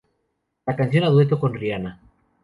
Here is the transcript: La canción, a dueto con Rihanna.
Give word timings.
La 0.65 0.75
canción, 0.75 1.03
a 1.03 1.09
dueto 1.09 1.39
con 1.39 1.53
Rihanna. 1.53 2.01